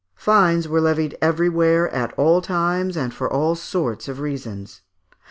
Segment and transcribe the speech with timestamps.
[0.15, 4.81] ]Fines were levied everywhere, at all times, and for all sorts of reasons.